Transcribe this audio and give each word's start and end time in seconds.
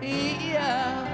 Sophia. 0.00 1.07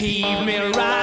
Me 0.00 0.24
right 0.56 0.99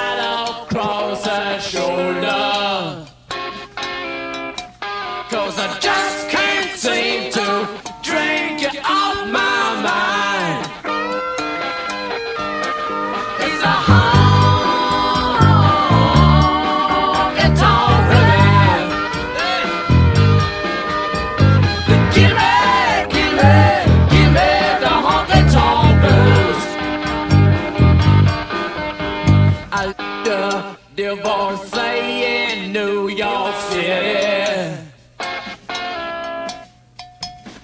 the 29.86 30.78
divorcee 30.96 32.24
in 32.24 32.74
New 32.74 33.10
York 33.10 33.56
City. 33.70 34.76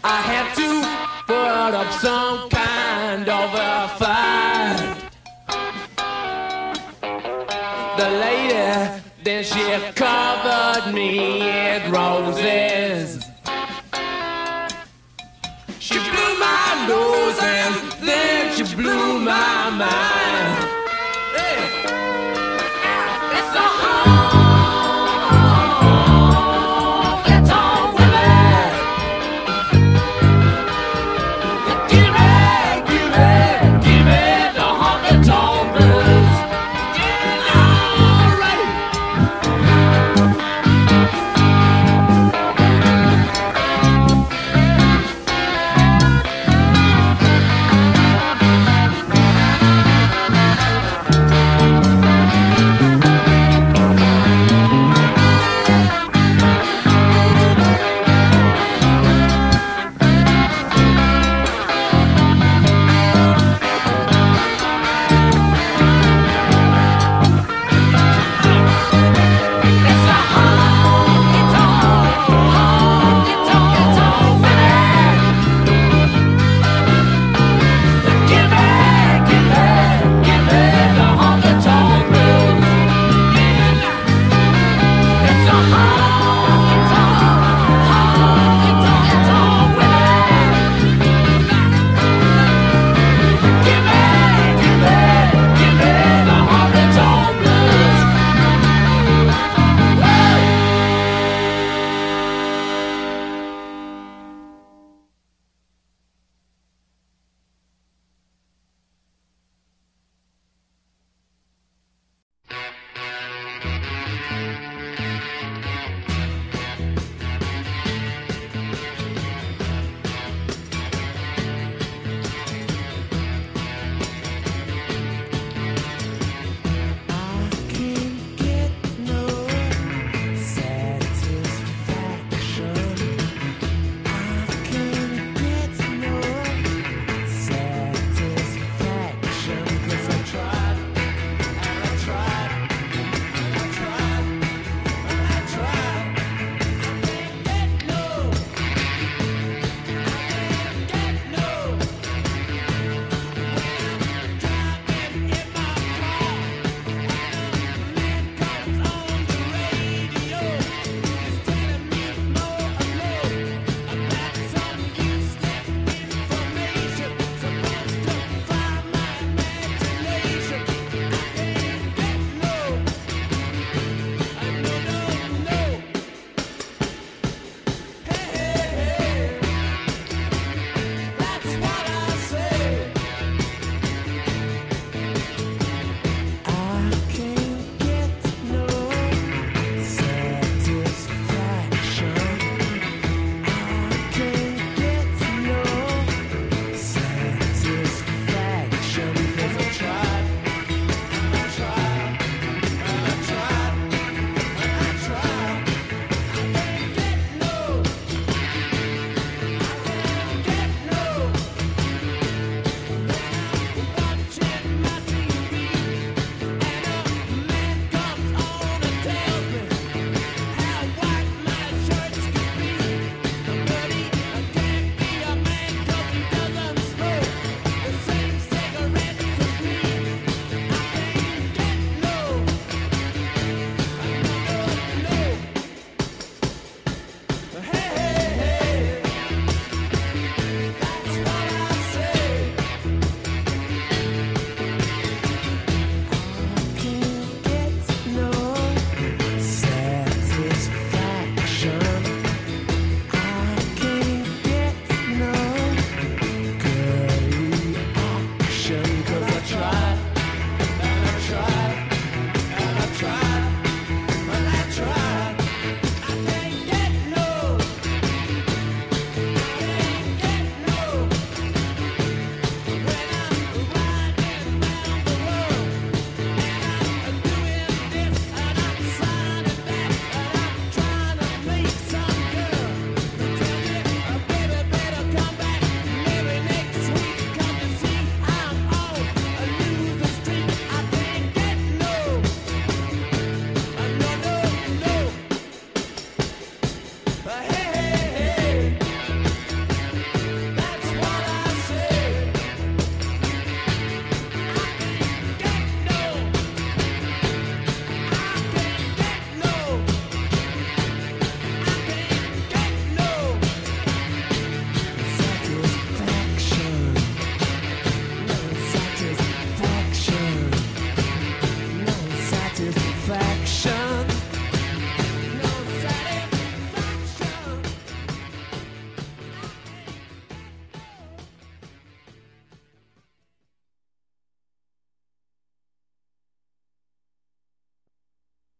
I 0.03 0.21
had 0.21 0.53
to 0.55 0.69
put 1.25 1.73
up 1.73 1.91
some 1.93 2.49
kind 2.49 3.27
of 3.27 3.49
a 3.55 3.87
fight. 3.97 4.95
The 7.97 8.09
lady, 8.25 9.01
then 9.23 9.43
she 9.43 9.63
covered 9.95 10.93
me 10.93 11.41
in 11.41 11.91
roses. 11.91 13.25
She 15.79 15.95
blew 15.95 16.39
my 16.39 16.85
nose 16.87 17.39
and 17.41 17.75
then 18.07 18.55
she 18.55 18.75
blew 18.75 19.19
my 19.19 19.69
mind. 19.71 20.22